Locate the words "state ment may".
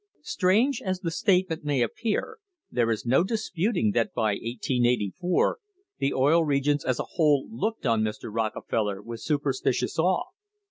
1.11-1.79